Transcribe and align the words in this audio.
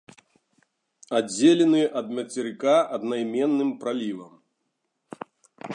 Аддзелены 1.19 1.81
ад 2.01 2.07
мацерыка 2.21 2.75
аднайменным 2.97 3.69
пралівам. 3.83 4.33